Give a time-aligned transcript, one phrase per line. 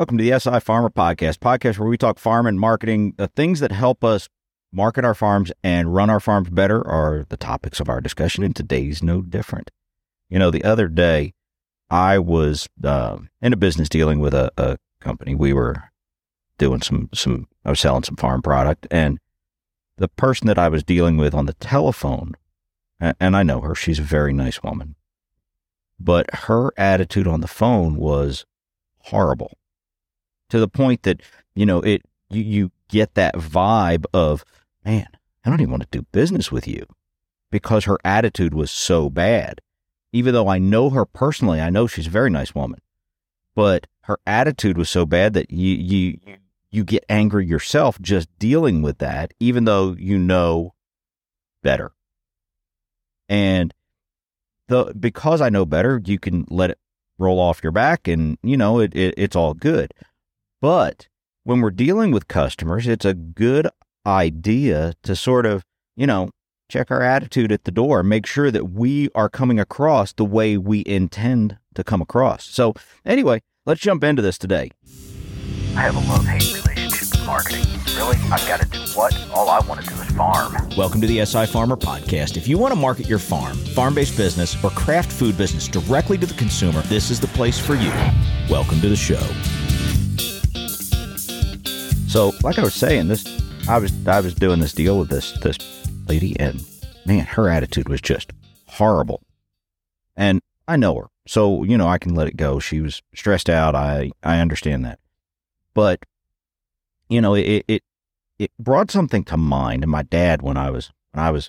[0.00, 3.12] Welcome to the SI Farmer Podcast, podcast where we talk farm and marketing.
[3.18, 4.30] The things that help us
[4.72, 8.56] market our farms and run our farms better are the topics of our discussion, and
[8.56, 9.70] today's no different.
[10.30, 11.34] You know, the other day
[11.90, 15.34] I was uh, in a business dealing with a, a company.
[15.34, 15.90] We were
[16.56, 19.18] doing some some I was selling some farm product, and
[19.98, 22.36] the person that I was dealing with on the telephone,
[22.98, 24.94] and I know her, she's a very nice woman,
[25.98, 28.46] but her attitude on the phone was
[29.00, 29.58] horrible
[30.50, 31.22] to the point that,
[31.54, 34.44] you know, it, you, you get that vibe of,
[34.84, 35.06] man,
[35.44, 36.86] I don't even want to do business with you
[37.50, 39.60] because her attitude was so bad.
[40.12, 42.80] Even though I know her personally, I know she's a very nice woman,
[43.54, 46.18] but her attitude was so bad that you, you,
[46.70, 50.74] you get angry yourself just dealing with that, even though you know
[51.62, 51.92] better.
[53.28, 53.72] And
[54.66, 56.78] the, because I know better, you can let it
[57.18, 59.94] roll off your back and, you know, it, it it's all good.
[60.60, 61.08] But
[61.44, 63.66] when we're dealing with customers, it's a good
[64.04, 65.64] idea to sort of,
[65.96, 66.30] you know,
[66.68, 70.58] check our attitude at the door, make sure that we are coming across the way
[70.58, 72.44] we intend to come across.
[72.44, 72.74] So,
[73.06, 74.70] anyway, let's jump into this today.
[75.76, 77.64] I have a love hate relationship with marketing.
[77.96, 78.18] Really?
[78.30, 79.18] I've got to do what?
[79.32, 80.52] All I want to do is farm.
[80.76, 82.36] Welcome to the SI Farmer Podcast.
[82.36, 86.18] If you want to market your farm, farm based business, or craft food business directly
[86.18, 87.92] to the consumer, this is the place for you.
[88.50, 89.22] Welcome to the show.
[92.10, 93.24] So, like I was saying, this
[93.68, 95.56] I was I was doing this deal with this this
[96.08, 96.60] lady, and
[97.06, 98.32] man, her attitude was just
[98.66, 99.22] horrible.
[100.16, 102.58] And I know her, so you know I can let it go.
[102.58, 103.76] She was stressed out.
[103.76, 104.98] I I understand that,
[105.72, 106.04] but
[107.08, 107.84] you know it it
[108.40, 109.84] it brought something to mind.
[109.84, 111.48] And my dad, when I was when I was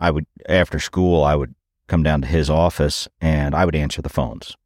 [0.00, 1.54] I would after school, I would
[1.86, 4.56] come down to his office and I would answer the phones.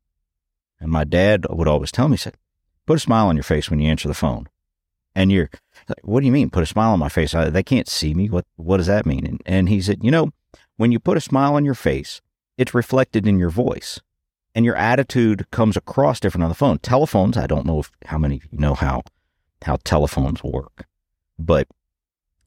[0.80, 2.38] And my dad would always tell me, he said,
[2.86, 4.48] "Put a smile on your face when you answer the phone."
[5.16, 5.50] And you're
[5.88, 6.50] like, what do you mean?
[6.50, 7.34] Put a smile on my face.
[7.34, 8.28] I, they can't see me.
[8.28, 9.26] What, what does that mean?
[9.26, 10.30] And, and he said, you know,
[10.76, 12.20] when you put a smile on your face,
[12.58, 13.98] it's reflected in your voice
[14.54, 16.78] and your attitude comes across different on the phone.
[16.78, 19.02] Telephones, I don't know if, how many of you know how,
[19.62, 20.86] how telephones work,
[21.38, 21.66] but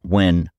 [0.01, 0.51] when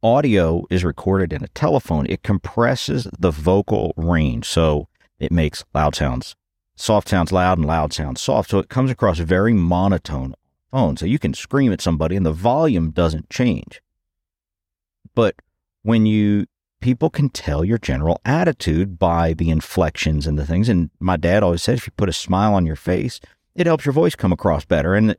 [0.00, 4.46] audio is recorded in a telephone, it compresses the vocal range.
[4.46, 4.86] So
[5.18, 6.36] it makes loud sounds,
[6.76, 8.50] soft sounds loud and loud sounds soft.
[8.50, 10.34] So it comes across very monotone
[10.70, 10.96] phone.
[10.96, 13.80] So you can scream at somebody and the volume doesn't change.
[15.14, 15.36] But
[15.82, 16.46] when you,
[16.80, 20.68] people can tell your general attitude by the inflections and the things.
[20.68, 23.20] And my dad always said if you put a smile on your face,
[23.54, 24.94] it helps your voice come across better.
[24.94, 25.16] And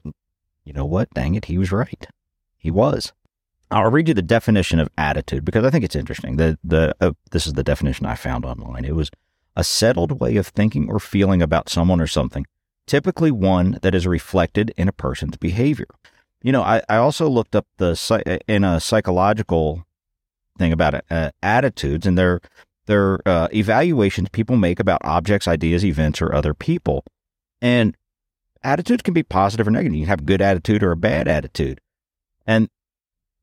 [0.64, 1.10] you know what?
[1.14, 2.08] Dang it, he was right.
[2.58, 3.14] He was.
[3.72, 6.38] I'll read you the definition of attitude because I think it's interesting.
[6.38, 8.84] The the uh, this is the definition I found online.
[8.84, 9.12] It was
[9.56, 12.46] a settled way of thinking or feeling about someone or something
[12.90, 15.88] typically one that is reflected in a person's behavior.
[16.42, 19.86] You know, I, I also looked up the in a psychological
[20.58, 22.42] thing about uh, attitudes and their
[22.88, 27.04] their uh, evaluations people make about objects, ideas, events, or other people.
[27.62, 27.96] And
[28.64, 29.96] attitudes can be positive or negative.
[29.96, 31.80] You can have a good attitude or a bad attitude.
[32.48, 32.70] And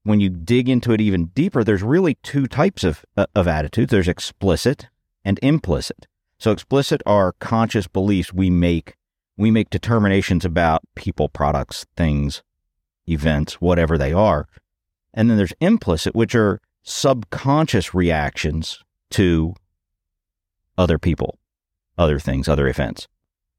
[0.03, 3.93] when you dig into it even deeper, there's really two types of uh, of attitudes.
[3.93, 4.89] There's explicit
[5.25, 6.09] and implicit.
[6.41, 8.97] So explicit are conscious beliefs we make
[9.37, 12.43] we make determinations about people, products, things,
[13.09, 14.49] events, whatever they are.
[15.13, 19.55] And then there's implicit, which are subconscious reactions to
[20.79, 21.39] other people,
[21.97, 23.09] other things, other events.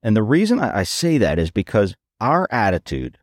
[0.04, 3.18] And the reason I, say that is because our attitude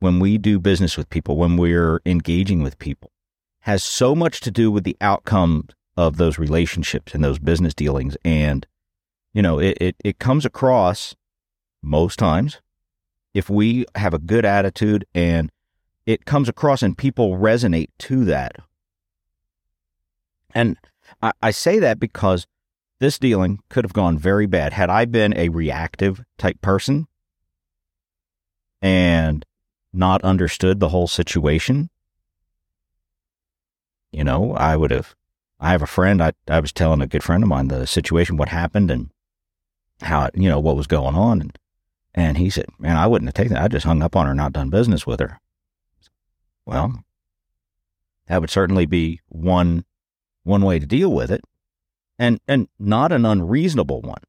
[0.00, 3.10] when we do business with people, when we're engaging with people,
[3.60, 8.16] has so much to do with the outcome of those relationships and those business dealings.
[8.24, 8.66] And,
[9.32, 11.16] you know, it, it, it comes across
[11.82, 12.60] most times,
[13.34, 15.50] if we have a good attitude and
[16.06, 18.56] it comes across and people resonate to that.
[20.54, 20.76] And
[21.22, 22.46] I, I say that because
[22.98, 24.72] this dealing could have gone very bad.
[24.72, 27.06] Had I been a reactive type person
[28.82, 29.44] and
[29.92, 31.90] not understood the whole situation,
[34.10, 35.14] you know, I would have.
[35.60, 38.36] I have a friend, I, I was telling a good friend of mine the situation,
[38.36, 39.10] what happened and
[40.00, 41.40] how, you know, what was going on.
[41.40, 41.58] And
[42.14, 43.62] and he said, Man, I wouldn't have taken that.
[43.62, 45.40] I just hung up on her, not done business with her.
[46.66, 47.04] Well,
[48.26, 49.84] that would certainly be one
[50.42, 51.42] one way to deal with it.
[52.18, 54.22] And and not an unreasonable one.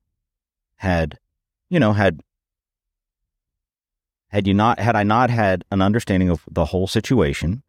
[0.77, 1.17] Had
[1.69, 2.21] you know, had
[4.29, 7.63] had you not had I not had an understanding of the whole situation,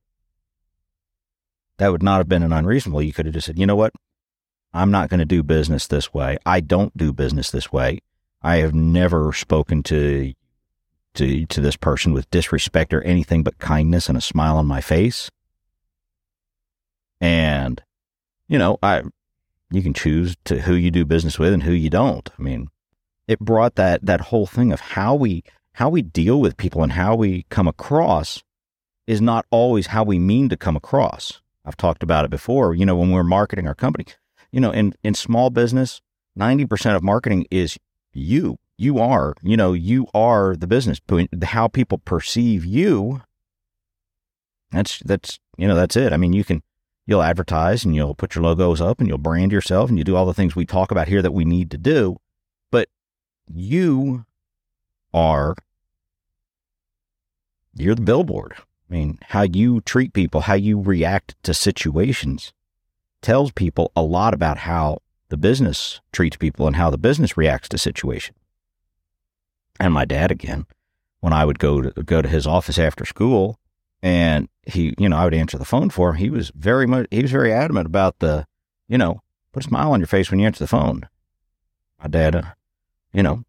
[1.79, 3.03] that would not have been an unreasonable.
[3.03, 3.93] You could have just said, you know what?
[4.73, 6.39] I'm not going to do business this way.
[6.47, 8.01] I don't do business this way.
[8.43, 10.33] I have never spoken to
[11.15, 14.81] to, to this person with disrespect or anything but kindness and a smile on my
[14.81, 15.31] face.
[17.21, 17.83] And,
[18.49, 19.03] you know, I,
[19.71, 22.29] you can choose to who you do business with and who you don't.
[22.39, 22.69] I mean,
[23.27, 25.43] it brought that, that whole thing of how we,
[25.75, 28.43] how we deal with people and how we come across
[29.07, 31.41] is not always how we mean to come across.
[31.65, 34.07] I've talked about it before, you know, when we're marketing our company,
[34.51, 36.01] you know, in, in small business,
[36.39, 37.77] 90% of marketing is
[38.13, 38.59] you.
[38.77, 41.01] You are, you know, you are the business.
[41.43, 43.21] How people perceive you,
[44.73, 46.15] that's, that's, you know, that's it.
[46.15, 46.63] I mean, you can,
[47.07, 50.17] you'll advertise and you'll put your logos up and you'll brand yourself and you do
[50.17, 52.17] all the things we talk about here that we need to do.
[52.71, 52.89] But
[53.47, 54.25] you
[55.13, 55.55] are,
[57.75, 58.55] you're the billboard.
[58.59, 62.53] I mean, how you treat people, how you react to situations
[63.21, 67.69] tells people a lot about how the business treats people and how the business reacts
[67.71, 68.35] to situation.
[69.79, 70.67] And my dad again,
[71.21, 73.59] when I would go to go to his office after school
[74.03, 77.07] and he, you know, I would answer the phone for him, he was very much
[77.11, 78.47] he was very adamant about the,
[78.89, 79.21] you know,
[79.53, 81.09] put a smile on your face when you answer the phone.
[82.03, 82.43] My dad, uh,
[83.13, 83.45] you know,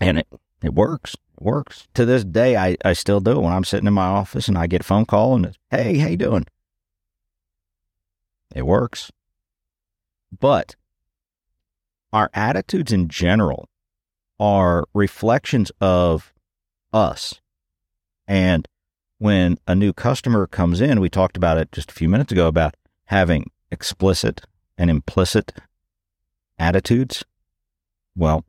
[0.00, 0.28] and it
[0.62, 1.14] it works.
[1.14, 1.88] It works.
[1.94, 4.56] To this day I, I still do it when I'm sitting in my office and
[4.56, 6.46] I get a phone call and it's, hey, how you doing?
[8.54, 9.10] It works.
[10.38, 10.76] But
[12.14, 13.68] our attitudes in general
[14.38, 16.32] are reflections of
[16.92, 17.40] us.
[18.28, 18.68] And
[19.18, 22.46] when a new customer comes in, we talked about it just a few minutes ago
[22.46, 22.76] about
[23.06, 24.42] having explicit
[24.78, 25.52] and implicit
[26.56, 27.24] attitudes.
[28.16, 28.44] Well,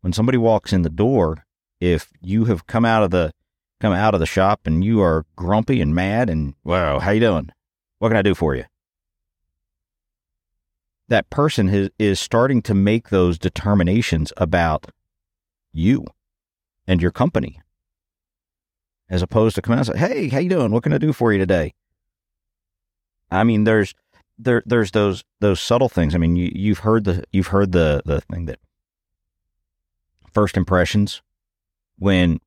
[0.00, 1.44] when somebody walks in the door,
[1.80, 3.32] if you have come out of the
[3.80, 7.20] come out of the shop and you are grumpy and mad and wow, how you
[7.20, 7.50] doing?
[8.00, 8.64] What can I do for you?
[11.08, 14.90] That person is, is starting to make those determinations about
[15.72, 16.04] you
[16.86, 17.60] and your company
[19.10, 20.70] as opposed to coming out and say, Hey, how you doing?
[20.70, 21.74] What can I do for you today?
[23.30, 23.94] I mean, there's,
[24.38, 26.14] there, there's those, those subtle things.
[26.14, 28.58] I mean, you, you've heard the, you've heard the, the thing that
[30.32, 31.22] first impressions
[31.98, 32.40] when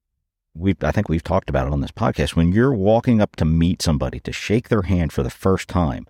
[0.54, 2.36] we I think we've talked about it on this podcast.
[2.36, 6.08] When you're walking up to meet somebody to shake their hand for the first time,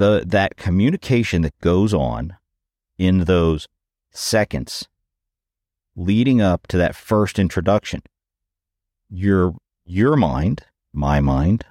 [0.00, 2.34] the that communication that goes on
[2.96, 3.68] in those
[4.10, 4.88] seconds
[5.94, 8.00] leading up to that first introduction.
[9.10, 9.54] Your
[9.84, 10.64] your mind
[10.94, 11.66] my mind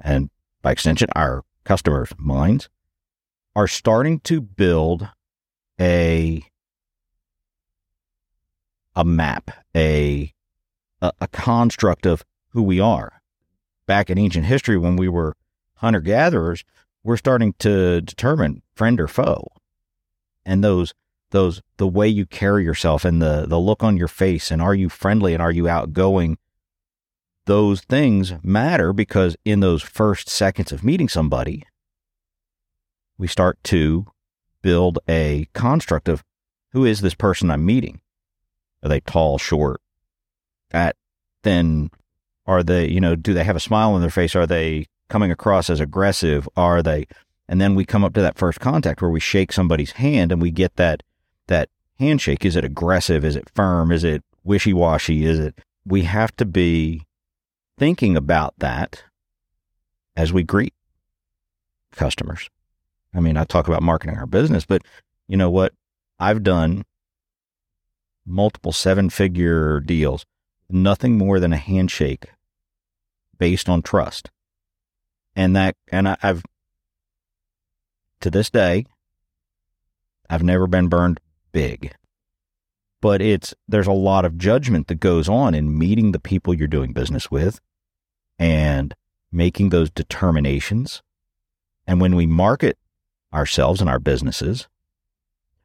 [0.00, 0.30] and
[0.62, 2.70] by extension our customers minds
[3.54, 5.10] are starting to build
[5.78, 6.42] a
[8.96, 10.32] a map a
[11.02, 13.20] a, a construct of who we are.
[13.86, 15.36] Back in ancient history when we were
[15.74, 16.64] hunter gatherers
[17.04, 19.48] we're starting to determine friend or foe.
[20.44, 20.94] And those
[21.30, 24.74] those the way you carry yourself and the the look on your face and are
[24.74, 26.36] you friendly and are you outgoing
[27.46, 31.64] those things matter because in those first seconds of meeting somebody
[33.16, 34.06] we start to
[34.62, 36.24] build a construct of
[36.72, 38.00] who is this person I'm meeting?
[38.82, 39.80] Are they tall short
[40.70, 40.96] at
[41.42, 41.90] thin?
[42.46, 44.34] Are they you know do they have a smile on their face?
[44.34, 47.06] Are they coming across as aggressive are they?
[47.46, 50.40] And then we come up to that first contact where we shake somebody's hand and
[50.40, 51.02] we get that
[51.48, 51.68] that
[51.98, 52.46] handshake.
[52.46, 53.22] Is it aggressive?
[53.22, 53.92] Is it firm?
[53.92, 55.26] Is it wishy washy?
[55.26, 55.58] Is it?
[55.84, 57.02] We have to be
[57.78, 59.04] thinking about that
[60.16, 60.72] as we greet
[61.94, 62.48] customers.
[63.14, 64.80] I mean, I talk about marketing our business, but
[65.28, 65.74] you know what?
[66.18, 66.84] I've done
[68.24, 70.24] multiple seven figure deals,
[70.70, 72.30] nothing more than a handshake
[73.38, 74.30] based on trust
[75.34, 76.42] and that and I, I've
[78.20, 78.86] to this day
[80.32, 81.20] I've never been burned
[81.52, 81.94] big.
[83.02, 86.68] But it's there's a lot of judgment that goes on in meeting the people you're
[86.68, 87.60] doing business with
[88.38, 88.94] and
[89.30, 91.02] making those determinations.
[91.86, 92.78] And when we market
[93.34, 94.68] ourselves and our businesses,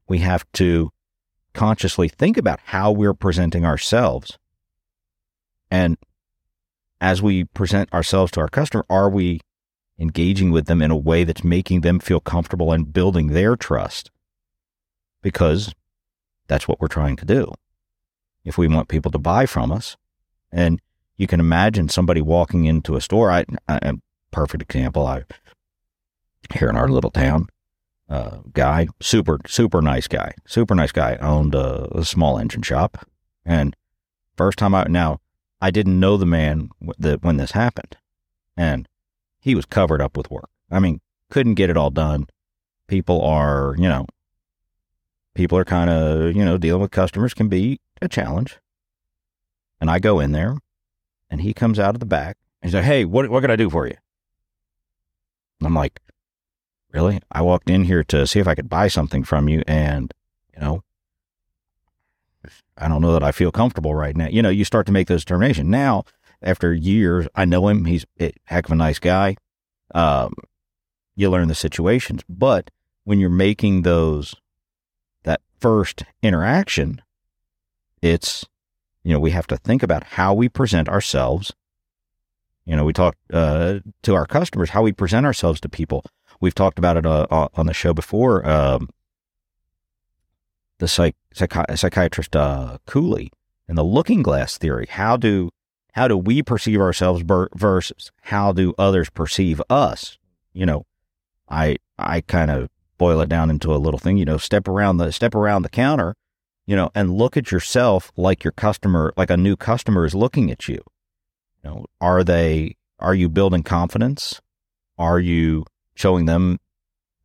[0.08, 0.92] we have to
[1.54, 4.38] consciously think about how we're presenting ourselves.
[5.72, 5.98] And
[7.00, 9.40] as we present ourselves to our customer, are we
[10.00, 14.12] engaging with them in a way that's making them feel comfortable and building their trust
[15.22, 15.74] because
[16.48, 17.52] that's what we're trying to do.
[18.44, 19.98] If we want people to buy from us,
[20.52, 20.80] and
[21.18, 23.32] you can imagine somebody walking into a store.
[23.32, 23.94] I, I
[24.32, 25.06] perfect example.
[25.06, 25.24] I
[26.54, 27.48] here in our little town,
[28.10, 33.06] uh, guy, super super nice guy, super nice guy, owned a, a small engine shop,
[33.46, 33.76] and
[34.38, 35.20] first time I now
[35.60, 37.98] I didn't know the man that when this happened,
[38.56, 38.88] and
[39.40, 40.50] he was covered up with work.
[40.72, 42.28] I mean, couldn't get it all done.
[42.88, 44.06] People are, you know,
[45.36, 48.58] people are kind of, you know, dealing with customers can be a challenge.
[49.80, 50.58] And I go in there
[51.30, 53.56] and he comes out of the back and he's like, Hey, what, what can I
[53.56, 53.96] do for you?
[55.60, 56.00] And I'm like,
[56.94, 57.20] Really?
[57.32, 59.62] I walked in here to see if I could buy something from you.
[59.68, 60.14] And,
[60.56, 60.84] you know,
[62.78, 64.28] I don't know that I feel comfortable right now.
[64.28, 65.68] You know, you start to make those determinations.
[65.68, 66.06] Now,
[66.42, 67.86] after years, I know him.
[67.86, 69.36] He's a heck of a nice guy.
[69.94, 70.34] Um,
[71.16, 72.24] you learn the situations.
[72.30, 72.70] But
[73.04, 74.36] when you're making those,
[75.24, 77.02] that first interaction,
[78.02, 78.46] it's,
[79.04, 81.54] you know, we have to think about how we present ourselves.
[82.66, 86.04] You know, we talk uh, to our customers, how we present ourselves to people.
[86.40, 88.48] We've talked about it uh, on the show before.
[88.48, 88.90] Um,
[90.80, 93.32] the psych, psychi- psychiatrist uh, Cooley
[93.68, 94.86] and the looking glass theory.
[94.90, 95.50] How do
[95.98, 97.24] how do we perceive ourselves
[97.56, 100.20] versus how do others perceive us?
[100.54, 100.86] You know,
[101.50, 104.18] I I kind of boil it down into a little thing.
[104.18, 106.14] You know, step around the step around the counter,
[106.68, 110.52] you know, and look at yourself like your customer, like a new customer is looking
[110.52, 110.84] at you.
[111.64, 112.76] You know, are they?
[113.00, 114.40] Are you building confidence?
[115.00, 116.60] Are you showing them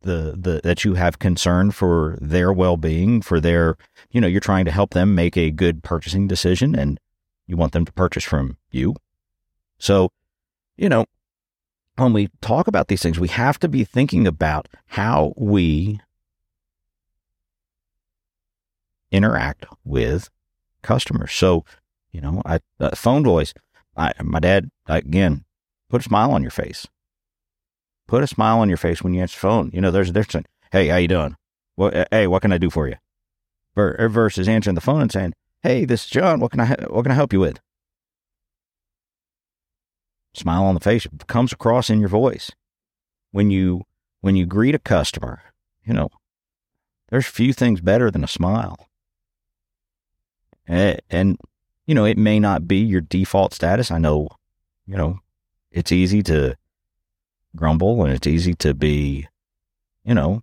[0.01, 3.77] the the that you have concern for their well-being for their
[4.09, 6.99] you know you're trying to help them make a good purchasing decision and
[7.47, 8.95] you want them to purchase from you
[9.77, 10.09] so
[10.77, 11.05] you know
[11.95, 15.99] when we talk about these things we have to be thinking about how we
[19.11, 20.29] interact with
[20.81, 21.63] customers so
[22.11, 23.53] you know i uh, phone voice
[23.95, 25.45] I, my dad again
[25.89, 26.87] put a smile on your face
[28.07, 29.71] Put a smile on your face when you answer the phone.
[29.73, 30.47] You know, there's a difference.
[30.71, 31.35] Hey, how you doing?
[31.77, 32.95] Uh, hey, what can I do for you?
[33.77, 36.39] Er, versus answering the phone and saying, "Hey, this is John.
[36.39, 37.59] What can I what can I help you with?"
[40.33, 42.51] Smile on the face comes across in your voice
[43.31, 43.83] when you
[44.21, 45.41] when you greet a customer.
[45.85, 46.09] You know,
[47.09, 48.87] there's few things better than a smile.
[50.65, 51.37] And, and
[51.85, 53.91] you know, it may not be your default status.
[53.91, 54.29] I know,
[54.87, 55.19] you know,
[55.71, 56.55] it's easy to
[57.55, 59.27] grumble and it's easy to be,
[60.03, 60.41] you know,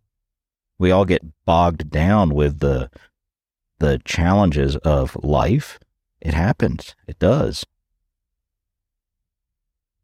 [0.79, 2.91] we all get bogged down with the
[3.81, 5.79] the challenges of life.
[6.21, 6.95] It happens.
[7.09, 7.67] It does.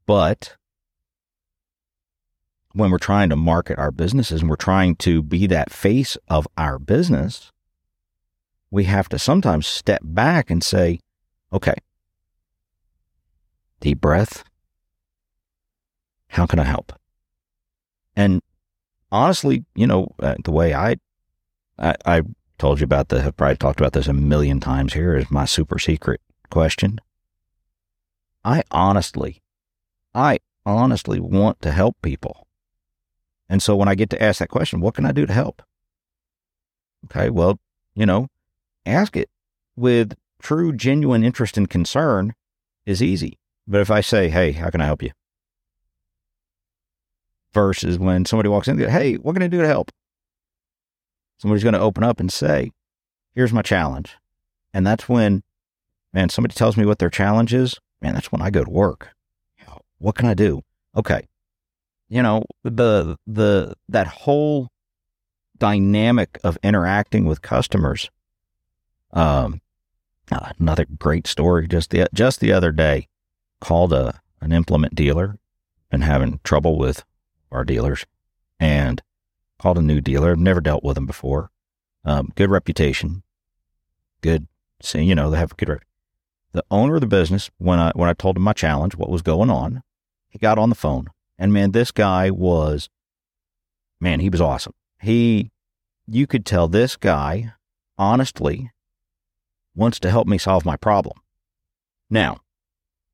[0.06, 0.56] But
[2.72, 6.48] when we're trying to market our businesses and we're trying to be that face of
[6.56, 7.52] our business,
[8.70, 10.98] we have to sometimes step back and say,
[11.52, 11.74] okay,
[13.80, 14.42] deep breath,
[16.28, 16.92] how can I help?
[18.14, 18.42] And
[19.12, 20.96] honestly, you know, uh, the way I,
[21.78, 22.22] I, I
[22.58, 25.44] told you about the, have probably talked about this a million times here is my
[25.44, 26.20] super secret
[26.50, 27.00] question.
[28.44, 29.42] I honestly,
[30.14, 32.46] I honestly want to help people.
[33.48, 35.62] And so when I get to ask that question, what can I do to help?
[37.04, 37.58] Okay, well,
[37.94, 38.28] you know,
[38.84, 39.28] ask it
[39.76, 42.34] with true, genuine interest and concern
[42.84, 43.38] is easy.
[43.68, 45.10] But if I say, hey, how can I help you?
[47.56, 49.90] versus when somebody walks in, go, hey, what can I do to help?
[51.38, 52.72] Somebody's going to open up and say,
[53.34, 54.16] here's my challenge.
[54.72, 55.42] And that's when,
[56.12, 57.78] man, somebody tells me what their challenge is.
[58.00, 59.10] Man, that's when I go to work.
[59.98, 60.62] What can I do?
[60.94, 61.26] Okay.
[62.08, 64.68] You know, the, the, that whole
[65.58, 68.10] dynamic of interacting with customers.
[69.12, 69.60] Um,
[70.30, 73.08] another great story just the, just the other day
[73.60, 75.38] called a, an implement dealer
[75.90, 77.04] and having trouble with
[77.50, 78.04] our dealers
[78.60, 79.02] and
[79.58, 80.30] called a new dealer.
[80.32, 81.50] I've never dealt with them before.
[82.04, 83.22] Um, good reputation.
[84.20, 84.46] Good.
[84.80, 85.82] So, you know, they have a good rep.
[86.52, 89.22] The owner of the business, when I, when I told him my challenge, what was
[89.22, 89.82] going on,
[90.28, 91.08] he got on the phone
[91.38, 92.88] and man, this guy was,
[94.00, 94.74] man, he was awesome.
[95.00, 95.50] He,
[96.06, 97.52] you could tell this guy
[97.98, 98.70] honestly
[99.74, 101.18] wants to help me solve my problem.
[102.08, 102.40] Now,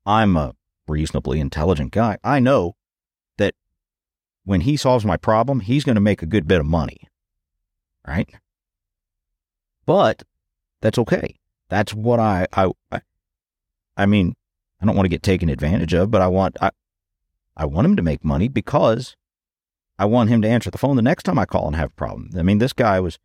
[0.07, 0.55] I'm a
[0.87, 2.19] reasonably intelligent guy.
[2.23, 2.77] I know
[4.45, 7.09] when he solves my problem, he's going to make a good bit of money.
[8.07, 8.29] Right?
[9.87, 10.23] But
[10.81, 11.37] that's okay.
[11.69, 12.71] That's what I, I,
[13.97, 14.35] I, mean,
[14.81, 16.71] I don't want to get taken advantage of, but I want, I,
[17.57, 19.17] I want him to make money because
[19.99, 21.95] I want him to answer the phone the next time I call and have a
[21.95, 22.31] problem.
[22.37, 23.19] I mean, this guy was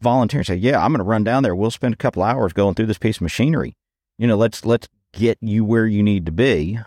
[0.00, 1.54] volunteering, say, yeah, I'm going to run down there.
[1.54, 3.76] We'll spend a couple hours going through this piece of machinery.
[4.18, 6.78] You know, let's, let's get you where you need to be.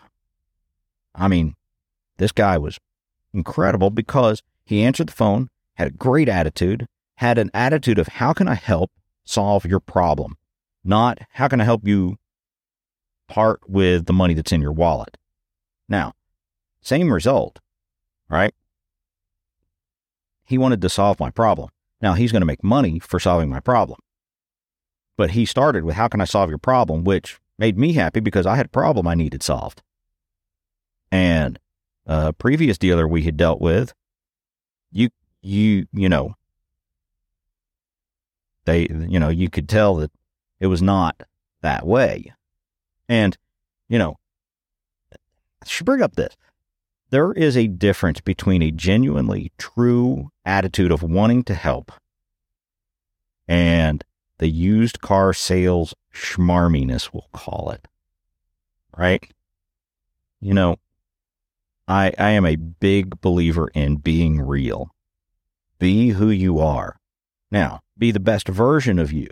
[1.13, 1.55] I mean,
[2.17, 2.79] this guy was
[3.35, 8.33] incredible because he answered the phone, had a great attitude, had an attitude of how
[8.33, 8.91] can I help
[9.23, 10.37] solve your problem,
[10.83, 12.17] not how can I help you
[13.27, 15.17] part with the money that's in your wallet.
[15.89, 16.13] Now,
[16.81, 17.59] same result,
[18.29, 18.53] right?
[20.43, 21.69] He wanted to solve my problem.
[22.01, 23.99] Now he's going to make money for solving my problem.
[25.17, 28.45] But he started with how can I solve your problem, which made me happy because
[28.45, 29.81] I had a problem I needed solved.
[31.11, 31.59] And
[32.05, 33.93] a previous dealer we had dealt with,
[34.91, 35.09] you,
[35.41, 36.35] you, you know,
[38.65, 40.11] they, you know, you could tell that
[40.59, 41.23] it was not
[41.61, 42.33] that way.
[43.07, 43.37] And,
[43.87, 44.17] you know,
[45.13, 46.35] I should bring up this.
[47.11, 51.91] There is a difference between a genuinely true attitude of wanting to help
[53.47, 54.03] and
[54.37, 57.87] the used car sales schmarminess, we'll call it.
[58.97, 59.31] Right?
[60.41, 60.77] You know,
[61.87, 64.89] I, I am a big believer in being real.
[65.77, 66.97] Be who you are.
[67.51, 69.27] Now, be the best version of you.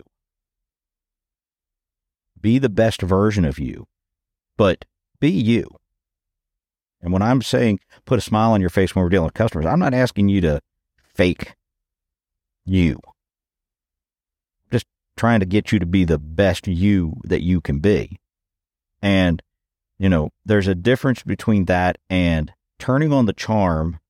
[2.40, 3.86] Be the best version of you,
[4.56, 4.84] but
[5.18, 5.68] be you.
[7.00, 9.66] And when I'm saying put a smile on your face when we're dealing with customers,
[9.66, 10.60] I'm not asking you to
[11.14, 11.54] fake
[12.64, 13.00] you.
[13.04, 18.18] I'm Just trying to get you to be the best you that you can be.
[19.02, 19.42] And,
[19.98, 24.00] you know, there's a difference between that and turning on the charm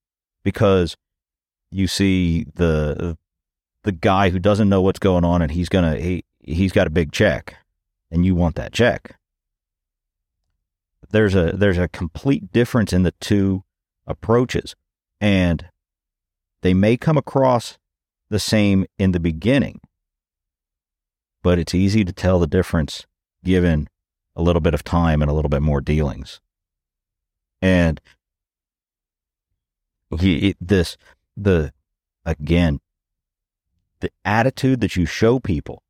[0.43, 0.97] because
[1.71, 3.17] you see the
[3.83, 6.91] the guy who doesn't know what's going on and he's gonna he he's got a
[6.91, 7.57] big check
[8.11, 9.17] and you want that check.
[11.11, 13.65] There's a there's a complete difference in the two
[14.07, 14.75] approaches.
[15.21, 15.67] And
[16.63, 17.79] they may come across
[18.31, 19.81] the same in the beginning,
[21.43, 23.07] but it's easy to tell the difference
[23.45, 23.89] given
[24.37, 26.41] a little bit of time and a little bit more dealings.
[27.63, 28.01] And
[30.19, 30.97] he, this,
[31.37, 31.73] the,
[32.25, 32.81] again,
[34.01, 35.83] the attitude that you show people,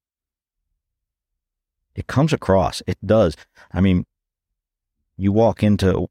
[1.94, 2.82] it comes across.
[2.86, 3.36] It does.
[3.72, 4.06] I mean,
[5.16, 6.08] you walk into,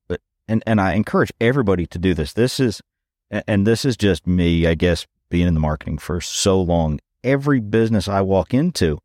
[0.47, 2.33] and, and I encourage everybody to do this.
[2.33, 2.81] This is,
[3.29, 6.99] and this is just me, I guess, being in the marketing for so long.
[7.23, 8.99] Every business I walk into,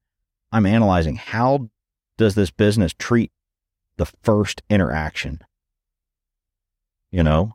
[0.52, 1.70] I'm analyzing how
[2.18, 3.32] does this business treat
[3.96, 5.40] the first interaction?
[7.10, 7.54] You know,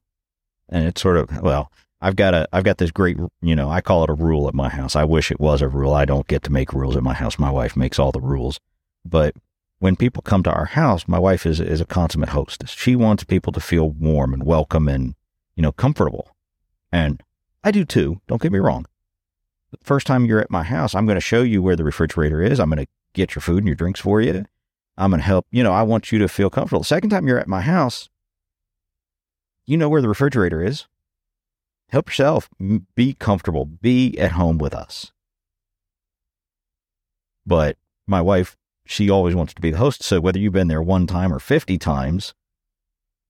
[0.67, 1.71] and it's sort of, well,
[2.01, 4.55] I've got a, I've got this great, you know, I call it a rule at
[4.55, 4.95] my house.
[4.95, 5.93] I wish it was a rule.
[5.93, 7.37] I don't get to make rules at my house.
[7.37, 8.59] My wife makes all the rules.
[9.05, 9.35] But
[9.79, 12.71] when people come to our house, my wife is, is a consummate hostess.
[12.71, 15.13] She wants people to feel warm and welcome and,
[15.55, 16.35] you know, comfortable.
[16.91, 17.21] And
[17.63, 18.21] I do too.
[18.27, 18.85] Don't get me wrong.
[19.71, 22.41] The first time you're at my house, I'm going to show you where the refrigerator
[22.41, 22.59] is.
[22.59, 24.45] I'm going to get your food and your drinks for you.
[24.97, 25.47] I'm going to help.
[25.51, 26.83] You know, I want you to feel comfortable.
[26.83, 28.09] Second time you're at my house,
[29.65, 30.87] you know where the refrigerator is
[31.93, 32.49] help yourself.
[32.95, 33.65] Be comfortable.
[33.65, 35.11] Be at home with us.
[37.45, 37.77] But
[38.07, 40.01] my wife, she always wants to be the host.
[40.01, 42.33] So whether you've been there one time or 50 times,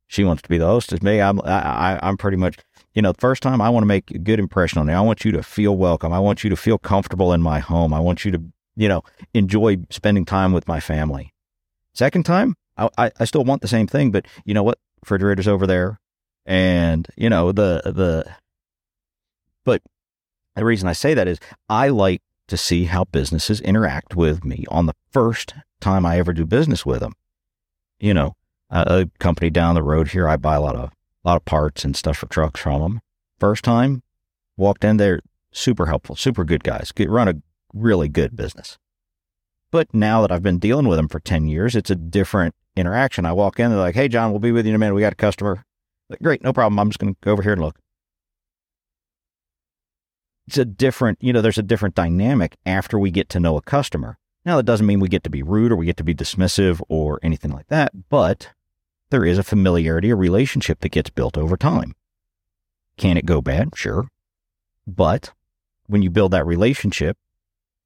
[0.08, 1.02] she wants to be the hostess.
[1.02, 2.58] Me, I'm, I, I'm pretty much,
[2.94, 4.94] you know, the first time I want to make a good impression on you.
[4.94, 6.14] I want you to feel welcome.
[6.14, 7.94] I want you to feel comfortable in my home.
[7.94, 8.42] I want you to,
[8.78, 11.33] you know, enjoy spending time with my family.
[11.94, 14.80] Second time, I, I, I still want the same thing, but you know what?
[15.02, 16.00] Refrigerator's over there.
[16.46, 18.26] And, you know, the, the,
[19.64, 19.82] but
[20.56, 24.66] the reason I say that is I like to see how businesses interact with me
[24.70, 27.14] on the first time I ever do business with them.
[28.00, 28.36] You know,
[28.70, 30.92] a, company down the road here, I buy a lot of
[31.26, 33.00] a lot of parts and stuff for trucks from them.
[33.40, 34.04] First time,
[34.58, 37.36] walked in there, super helpful, super good guys, get run a
[37.74, 38.78] really good business.
[39.74, 43.26] But now that I've been dealing with them for 10 years, it's a different interaction.
[43.26, 44.94] I walk in, they're like, Hey, John, we'll be with you in a minute.
[44.94, 45.66] We got a customer.
[46.10, 46.78] Like, Great, no problem.
[46.78, 47.76] I'm just going to go over here and look
[50.46, 53.62] it's a different, you know, there's a different dynamic after we get to know a
[53.62, 54.20] customer.
[54.46, 56.80] Now, that doesn't mean we get to be rude or we get to be dismissive
[56.88, 58.52] or anything like that, but
[59.10, 61.96] there is a familiarity, a relationship that gets built over time.
[62.98, 63.70] Can it go bad?
[63.76, 64.08] Sure.
[64.86, 65.32] But
[65.88, 67.18] when you build that relationship,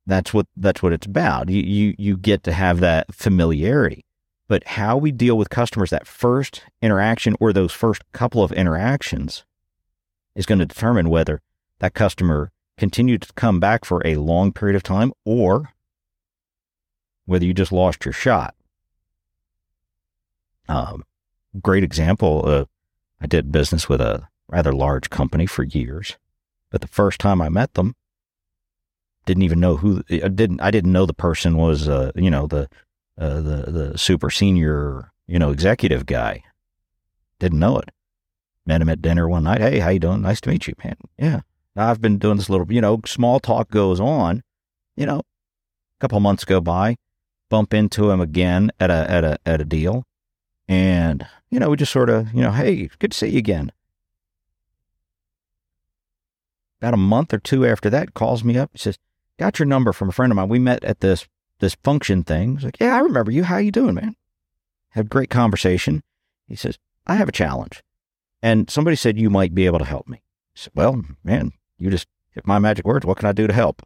[0.07, 1.49] that's what that's what it's about.
[1.49, 4.05] You you you get to have that familiarity.
[4.47, 9.43] But how we deal with customers that first interaction or those first couple of interactions
[10.35, 11.41] is going to determine whether
[11.79, 15.73] that customer continued to come back for a long period of time or
[17.25, 18.55] whether you just lost your shot.
[20.69, 21.03] Um,
[21.61, 22.43] great example.
[22.45, 22.65] Uh,
[23.19, 26.17] I did business with a rather large company for years,
[26.71, 27.95] but the first time I met them,
[29.27, 30.01] didn't even know who.
[30.09, 30.61] I didn't.
[30.61, 31.87] I didn't know the person was.
[31.87, 32.67] Uh, you know the
[33.19, 35.11] uh, the the super senior.
[35.27, 36.43] You know executive guy.
[37.39, 37.89] Didn't know it.
[38.65, 39.61] Met him at dinner one night.
[39.61, 40.21] Hey, how you doing?
[40.21, 40.95] Nice to meet you, man.
[41.17, 41.41] Yeah,
[41.75, 44.41] I've been doing this little, you know, small talk goes on.
[44.95, 46.95] You know, a couple months go by,
[47.49, 50.05] bump into him again at a at a at a deal,
[50.67, 53.71] and you know, we just sort of, you know, hey, good to see you again.
[56.81, 58.69] About a month or two after that, calls me up.
[58.73, 58.97] He says,
[59.38, 60.50] "Got your number from a friend of mine.
[60.50, 61.28] We met at this
[61.60, 63.43] this function thing." He's like, "Yeah, I remember you.
[63.43, 64.15] How you doing, man?"
[64.97, 66.04] had great conversation.
[66.47, 67.84] He says, I have a challenge.
[68.41, 70.17] And somebody said, You might be able to help me.
[70.17, 73.06] I said, Well, man, you just hit my magic words.
[73.06, 73.82] What can I do to help?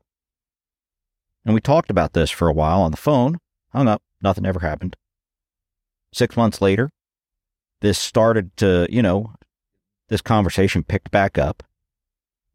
[1.45, 3.37] And we talked about this for a while on the phone,
[3.71, 4.95] hung up, nothing ever happened.
[6.13, 6.91] Six months later,
[7.79, 9.33] this started to, you know,
[10.09, 11.63] this conversation picked back up.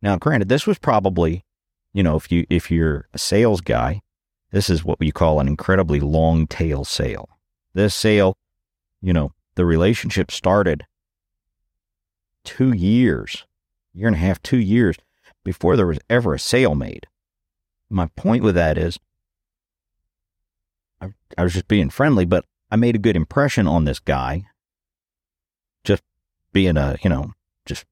[0.03, 1.45] Now, granted, this was probably,
[1.97, 4.03] you know, if you if you're a sales guy,
[4.51, 7.39] this is what we call an incredibly long tail sale.
[7.73, 8.37] This sale,
[9.01, 10.85] you know, the relationship started
[12.45, 13.47] two years,
[13.95, 14.97] year and a half, two years
[15.43, 17.07] before there was ever a sale made.
[17.89, 18.99] My point with that is,
[21.01, 24.45] I, I was just being friendly, but I made a good impression on this guy.
[25.83, 26.03] Just
[26.53, 27.33] being a, you know,
[27.65, 27.87] just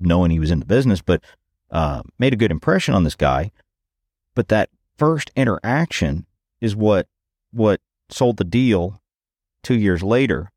[0.00, 1.22] knowing he was in the business, but
[1.70, 3.50] uh, made a good impression on this guy.
[4.34, 6.26] But that first interaction
[6.60, 7.06] is what
[7.52, 9.00] what sold the deal
[9.62, 10.50] two years later,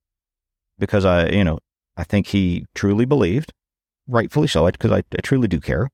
[0.78, 1.60] because I, you know,
[1.98, 3.54] I think he truly believed,
[4.08, 5.90] rightfully so, because I, I truly do care.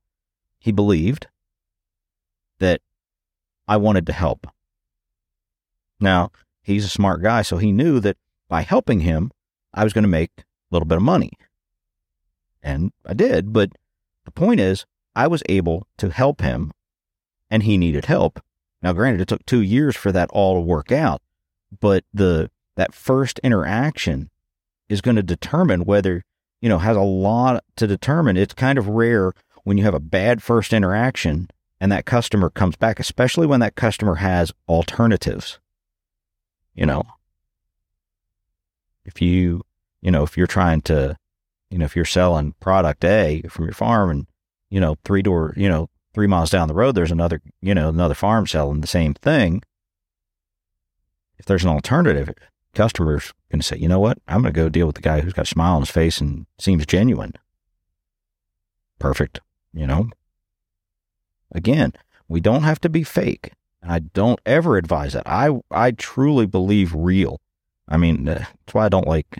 [0.59, 1.27] He believed
[2.59, 2.81] that
[3.67, 4.47] I wanted to help.
[5.99, 9.31] Now, he's a smart guy, so he knew that by helping him,
[9.73, 11.31] I was going to make a little bit of money.
[12.61, 13.71] And I did, but
[14.25, 14.85] the point is,
[15.19, 16.71] I was able to help him
[17.49, 18.39] and he needed help.
[18.81, 21.21] Now, granted, it took two years for that all to work out,
[21.77, 24.29] but the, that first interaction
[24.87, 26.23] is going to determine whether,
[26.61, 28.37] you know, has a lot to determine.
[28.37, 29.33] It's kind of rare
[29.65, 31.49] when you have a bad first interaction
[31.81, 35.59] and that customer comes back, especially when that customer has alternatives.
[36.73, 37.03] You know,
[39.03, 39.63] if you,
[40.01, 41.17] you know, if you're trying to,
[41.69, 44.28] you know, if you're selling product A from your farm and,
[44.69, 47.89] you know, three door, you know, three miles down the road, there's another, you know,
[47.89, 49.61] another farm selling the same thing.
[51.37, 52.33] If there's an alternative,
[52.73, 54.17] customers going to say, you know what?
[54.27, 56.19] I'm going to go deal with the guy who's got a smile on his face
[56.19, 57.33] and seems genuine.
[58.99, 59.39] Perfect.
[59.73, 60.09] You know,
[61.51, 61.93] again,
[62.27, 63.53] we don't have to be fake.
[63.81, 65.23] And I don't ever advise that.
[65.25, 67.39] I, I truly believe real.
[67.87, 69.37] I mean, uh, that's why I don't like,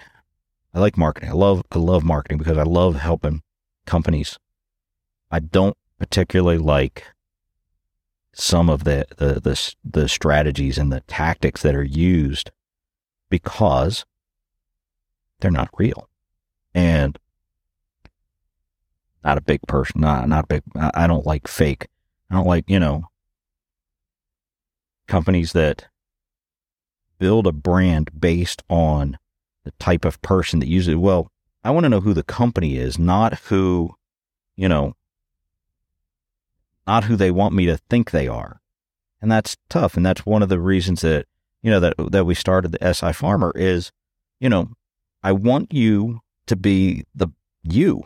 [0.74, 1.30] I like marketing.
[1.30, 3.42] I love, I love marketing because I love helping
[3.86, 4.40] companies.
[5.32, 7.06] I don't particularly like
[8.34, 12.52] some of the, the, the, the strategies and the tactics that are used
[13.30, 14.06] because
[15.40, 16.10] they're not real.
[16.74, 17.18] And
[19.24, 21.88] not a big person, not, not a big, I don't like fake.
[22.30, 23.06] I don't like, you know,
[25.08, 25.88] companies that
[27.18, 29.18] build a brand based on
[29.66, 30.96] the type of person that uses it.
[30.96, 31.32] Well,
[31.64, 33.96] I want to know who the company is, not who,
[34.56, 34.96] you know,
[36.90, 38.62] not who they want me to think they are.
[39.22, 39.96] And that's tough.
[39.96, 41.26] And that's one of the reasons that
[41.62, 43.92] you know, that, that we started the SI Farmer is,
[44.40, 44.70] you know,
[45.24, 47.30] I want you to be the
[47.64, 48.02] you.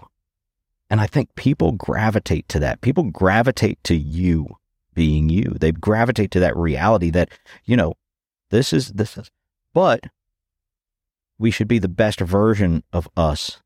[0.89, 2.81] And I think people gravitate to that.
[2.81, 4.47] People gravitate to you
[4.93, 5.55] being you.
[5.59, 7.29] They gravitate to that reality that,
[7.65, 7.93] you know,
[8.49, 9.29] this is, this is,
[9.73, 10.05] but
[11.39, 13.59] we should be the best version of us,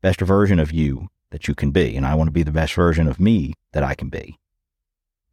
[0.00, 1.96] best version of you that you can be.
[1.96, 4.38] And I want to be the best version of me that I can be.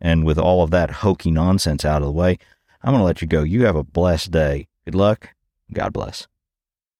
[0.01, 2.39] And with all of that hokey nonsense out of the way,
[2.81, 3.43] I'm going to let you go.
[3.43, 4.67] You have a blessed day.
[4.83, 5.29] Good luck.
[5.71, 6.27] God bless.